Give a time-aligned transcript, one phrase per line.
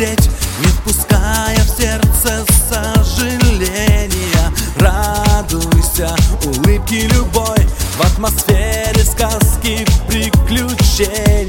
[0.00, 4.52] лететь, не впуская в сердце сожаления.
[4.76, 7.58] Радуйся улыбки любой
[7.98, 11.39] в атмосфере сказки приключений.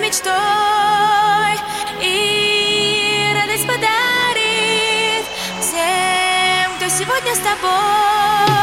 [0.00, 0.32] Мечтой,
[2.00, 5.26] и радость подарит
[5.60, 8.59] всем, кто сегодня с тобой.